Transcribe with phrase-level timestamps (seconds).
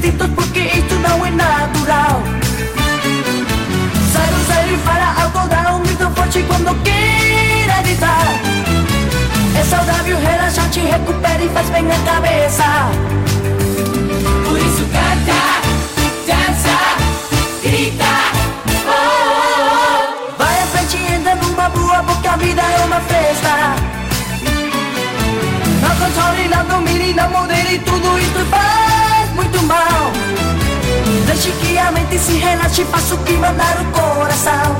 [0.00, 2.22] instintos porque isto não é natural.
[4.12, 8.26] Sai do zero e fala alto, dá um grito forte quando queira gritar.
[9.58, 12.64] É saudável, relaxante, recupera e faz bem a cabeça.
[14.44, 15.40] Por isso canta,
[16.26, 16.76] dança,
[17.62, 18.12] grita.
[18.88, 20.38] Oh.
[20.38, 23.74] Vai à frente e entra numa boa, porque a vida é uma festa.
[25.82, 28.69] Não controle, não domine, não modere tudo isso faz.
[32.30, 34.79] Se relaxe, faça o que mandar o coração.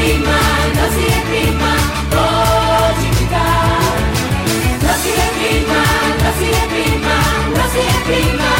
[0.00, 0.38] reprima,
[0.76, 1.72] não se reprima,
[2.10, 3.80] pode indicar.
[4.82, 5.80] Não se reprima,
[6.22, 7.16] não se reprima,
[7.56, 8.50] não se reprima.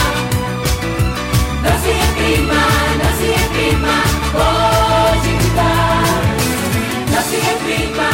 [1.62, 2.60] Não se reprima,
[3.02, 3.94] não se reprima,
[4.32, 6.02] pode indicar.
[7.10, 8.09] Não se reprima.